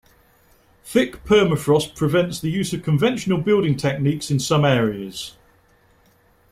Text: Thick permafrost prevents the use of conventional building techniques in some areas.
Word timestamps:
Thick 0.83 1.23
permafrost 1.25 1.95
prevents 1.95 2.39
the 2.39 2.49
use 2.49 2.73
of 2.73 2.81
conventional 2.81 3.37
building 3.37 3.77
techniques 3.77 4.31
in 4.31 4.39
some 4.39 4.65
areas. 4.65 5.35